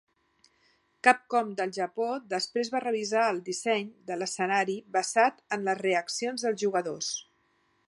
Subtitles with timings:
[1.07, 6.61] Capcom del Japó després va revisar el disseny de l'escenari basat en les reaccions dels
[6.67, 7.13] jugadors.